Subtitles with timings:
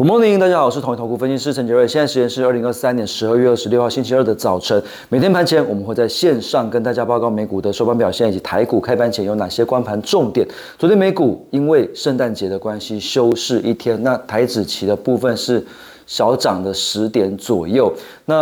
[0.00, 1.86] Good morning，大家好，我是统一投顾分析师陈杰瑞。
[1.86, 4.82] 现在时间是二零二三年十二月二十六号星期二的早晨。
[5.10, 10.48] 每天盘前我们会在线上跟大家报告美股的收盘表现以及台股开盘前有哪些关盘重点。
[10.78, 15.62] 昨天美股因为圣诞节的关系休市一天，那台指期的部分是。
[16.06, 17.92] 小涨的十点左右。
[18.24, 18.34] 那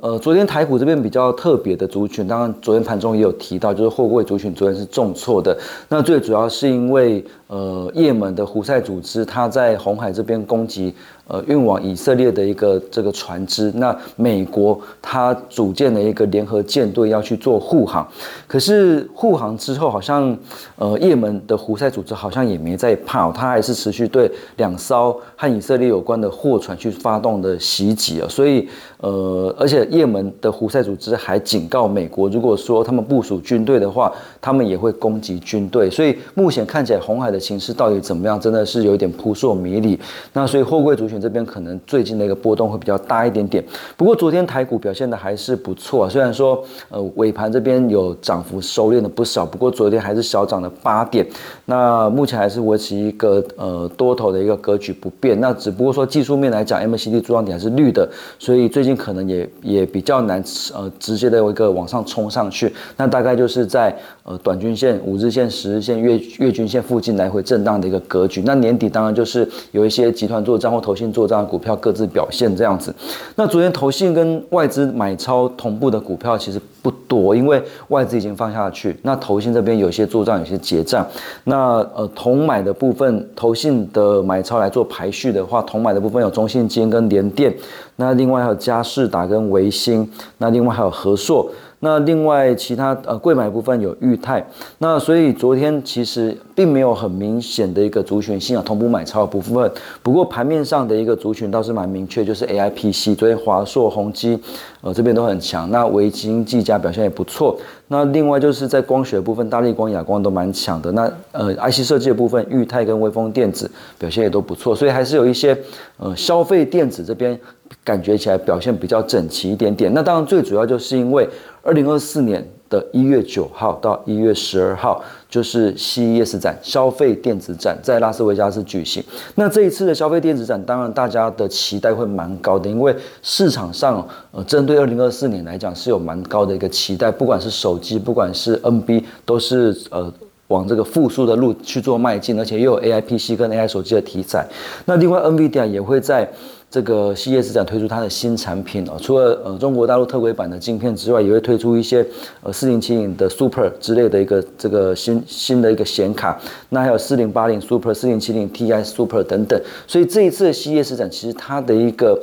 [0.00, 5.56] 呃，昨天台股这边比较特别的族群，当然昨天盘中也有提到，就是货柜族群昨天是重挫的。
[5.88, 10.92] 那最主要是因为呃，也门的胡塞组织他在红海这边攻击
[11.28, 13.70] 呃运往以色列的一个这个船只。
[13.76, 18.08] 那美国它组建了一个联合舰队要去做护航，
[18.48, 20.36] 可是护航之后好像
[20.76, 26.90] 呃，也门的胡塞组织好像也没在怕，它还是持续对两艘和以色列有关的货船去。
[26.94, 28.66] 发动的袭击啊，所以
[28.98, 35.90] 呃，而且也门的胡塞组织还警告美国，如果说他们部署军队的话，他们也会攻击军队。
[35.90, 39.98] 所以目前看起来红海的形势到底怎么样，真的是有点扑朔迷离。
[40.32, 43.64] 那所以货柜主这边可能最近的一个波动会比较大一点点。
[43.96, 51.26] 不过昨天台股表现的还是不错，虽然说呃尾盘这边有涨幅收敛了不少，不过昨天还是小涨了八点。
[51.66, 55.40] 那目前还是维持一个呃多头的一个格局不变。
[55.40, 60.42] 那只不过说技术面来讲，MACD 柱状点还是绿的，所以最近可能也也比较难
[60.74, 68.42] 呃直接的有一个往上冲上去，那大概就是在呃短均线、五日线、十日线、月月均线附近来回震荡的一个格局。
[68.44, 72.94] 那年底当然就是有一些集团做账户投做账的股票各自表现这样子。
[73.34, 81.04] 那昨天投信跟外资买超同步的股票其实不多，因为外资已经放下去，那投信这边有些做账，有些结账。
[81.44, 86.84] 那呃同买的部分，投信的买超来做排序的话，同买的部分有中信金。
[86.94, 87.52] 跟联电，
[87.96, 91.50] 那另外还有嘉士达跟维新，那另外还有和硕。
[91.84, 94.42] 那另外其他呃贵买部分有裕泰，
[94.78, 99.70] 那所以昨天其实并没有很明显的一个族群性啊同步买超的部分，
[100.02, 104.40] 不过盘面上的一个族群倒是蛮明确，就是 A I P C，昨天华硕、宏基
[104.80, 107.58] 呃这边都很强，那维金、技嘉表现也不错。
[107.88, 110.90] 那另外就是在光学部分，大力光、亚光都蛮强的。
[110.92, 115.56] 那呃 I C 设计的部分，裕泰跟微风电子表现也都不错，所以还是有一些
[115.98, 117.38] 呃消费电子这边
[117.82, 119.92] 感觉起来表现比较整齐一点点。
[119.94, 121.28] 那当然最主要就是因为。
[121.66, 129.02] 二零二四年的一月九号到一月十二号，就是 CES 展消费电子展在拉斯维加斯举行。
[129.36, 140.12] 那这一次的消费电子展，当然大家的期待会蛮高的，因为市场上呃针对二零二四年来讲是有蛮高的一个期待，不管是手机，不管是 NB，都是呃
[140.48, 144.46] 往这个复苏的路去做迈进，而且又有 AI PC 跟 AI 手机的题材。
[144.86, 146.30] 那另外 NVIDIA 也会在。
[146.70, 152.04] 这个系列市展推出它的新产品哦，除了呃中国大陆特规版的镜片之外，也会推出一些
[152.42, 156.36] 呃四零七零的 Super 之类的一个这个新新的一个显卡，
[156.70, 159.60] 那还有四零八零 Super、四零七零 Ti Super 等等。
[159.86, 162.20] 所以这一次的系列市展，其实它的一个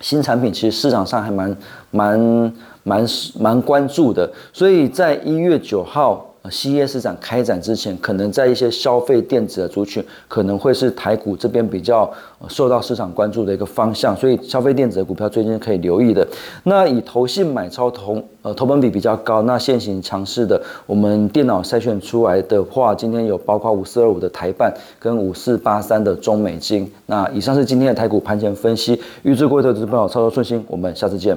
[0.00, 1.56] 新产品，其实市场上还蛮
[1.92, 2.52] 蛮
[2.82, 3.06] 蛮
[3.38, 4.28] 蛮关注的。
[4.52, 6.29] 所以在一月九号。
[6.42, 12.10] 呃，CES 展开展之前，可能在一些消费电子的族群，可能会是台股这边比较
[12.48, 16.26] 受到市场关注的一个方向，所以消费电子的股票最近可以留意的。
[16.64, 26.90] 那以投信买超同呃投本比比较高，那现行强势的，我们电脑筛选出来的话，今天有包括五四二五的台办跟五四八三的中美金。
[27.04, 31.36] 那以上是今天的台股盘前分析，预祝各位投资朋友操作顺心，我们下次见。